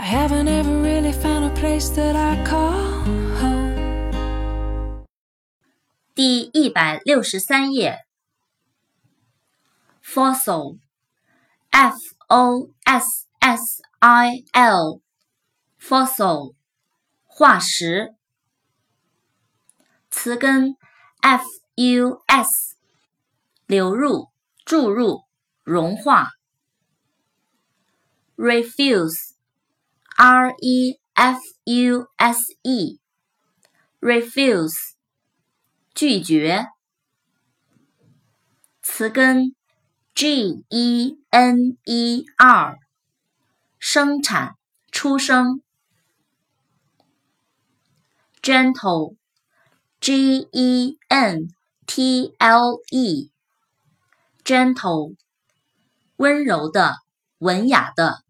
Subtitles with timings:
[0.00, 3.04] I haven't ever really found a place that I call
[3.40, 5.06] home.
[6.14, 8.06] 第一百六十三页，
[10.02, 10.78] fossil,
[11.70, 11.96] f
[12.28, 15.00] o s s i l,
[15.80, 16.54] fossil,
[17.24, 18.14] 化石。
[20.10, 20.76] 词根
[21.20, 21.44] f
[21.74, 22.76] u s，
[23.66, 24.30] 流入、
[24.64, 25.24] 注入、
[25.62, 26.30] 融化。
[33.99, 34.75] refuse，refuse，
[35.95, 36.67] 拒绝。
[38.83, 39.55] 词根
[40.13, 42.77] g e n e r，
[43.79, 44.57] 生产、
[44.91, 45.63] 出生。
[48.43, 49.15] gentle。
[49.99, 51.49] G E N
[51.85, 53.35] T L E，gentle，
[56.15, 56.95] 温柔的，
[57.37, 58.23] 文雅的。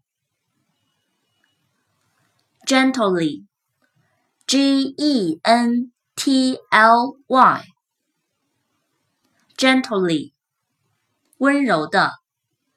[2.65, 7.17] gently，G E N T L
[9.55, 10.33] Y，gently，
[11.37, 12.13] 温柔的，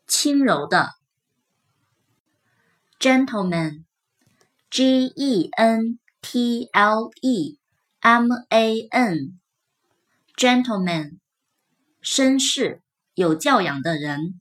[0.06, 0.90] 轻柔的。
[2.98, 11.18] gentleman，G E N T L E。M A N，gentleman，
[12.02, 12.80] 绅士，
[13.12, 14.40] 有教养的人。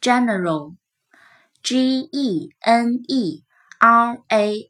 [0.00, 3.44] General，G E N E
[3.83, 4.69] R A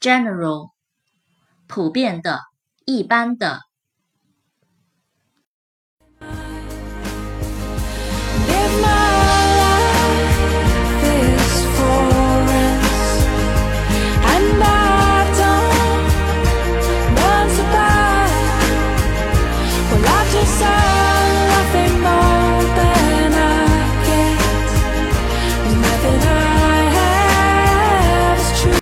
[0.00, 0.70] L，general，
[1.66, 2.40] 普遍的，
[2.86, 3.67] 一般的。